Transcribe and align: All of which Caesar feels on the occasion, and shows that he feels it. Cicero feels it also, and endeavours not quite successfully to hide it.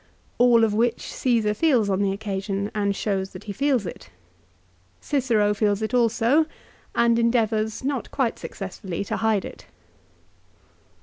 All 0.39 0.63
of 0.63 0.73
which 0.73 1.01
Caesar 1.13 1.53
feels 1.53 1.87
on 1.87 2.01
the 2.01 2.11
occasion, 2.11 2.71
and 2.73 2.95
shows 2.95 3.33
that 3.33 3.43
he 3.43 3.53
feels 3.53 3.85
it. 3.85 4.09
Cicero 4.99 5.53
feels 5.53 5.83
it 5.83 5.93
also, 5.93 6.47
and 6.95 7.19
endeavours 7.19 7.83
not 7.83 8.09
quite 8.09 8.39
successfully 8.39 9.05
to 9.05 9.17
hide 9.17 9.45
it. 9.45 9.67